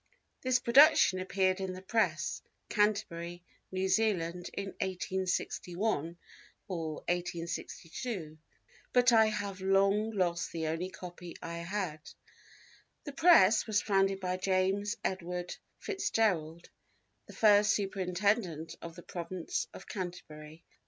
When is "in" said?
1.61-1.73, 4.51-4.69